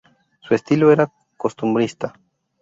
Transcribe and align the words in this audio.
Su 0.39 0.55
estilo 0.55 0.91
era 0.91 1.13
costumbrista. 1.37 2.15